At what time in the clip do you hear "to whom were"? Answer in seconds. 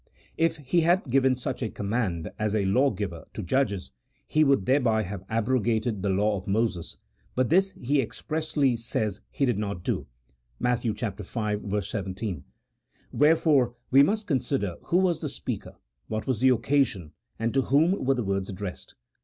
17.53-18.15